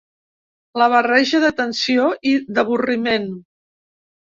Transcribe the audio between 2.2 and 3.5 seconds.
i d'avorriment